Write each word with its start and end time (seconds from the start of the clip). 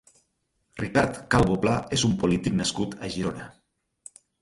Ricard 0.81 1.19
Calvo 1.35 1.59
Pla 1.67 1.75
és 1.99 2.07
un 2.11 2.17
polític 2.25 2.59
nascut 2.65 2.99
a 3.11 3.15
Girona. 3.19 3.51